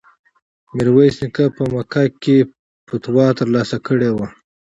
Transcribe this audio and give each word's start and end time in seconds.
میرویس 0.75 1.15
نیکه 1.21 1.45
په 1.55 1.63
مکه 1.73 2.03
کې 2.23 2.37
فتوا 2.87 3.27
ترلاسه 3.39 3.77
کړې 3.87 4.09
وه. 4.15 4.27